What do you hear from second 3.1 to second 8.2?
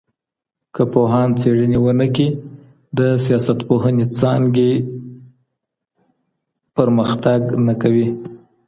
سياستپوهني څانګي نه پرمختګ کوي.